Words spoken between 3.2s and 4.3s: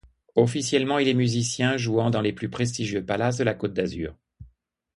de la Côte d’Azur.